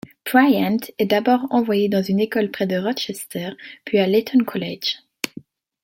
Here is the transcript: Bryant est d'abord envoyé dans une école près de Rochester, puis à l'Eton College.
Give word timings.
Bryant 0.25 0.79
est 0.97 1.05
d'abord 1.05 1.45
envoyé 1.51 1.87
dans 1.87 2.01
une 2.01 2.19
école 2.19 2.49
près 2.49 2.65
de 2.65 2.75
Rochester, 2.75 3.49
puis 3.85 3.99
à 3.99 4.07
l'Eton 4.07 4.39
College. 4.43 4.95